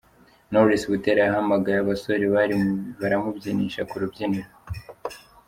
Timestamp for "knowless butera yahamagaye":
0.49-1.77